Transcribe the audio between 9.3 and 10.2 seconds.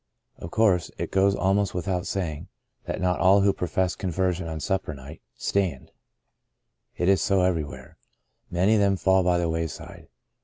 the wayside.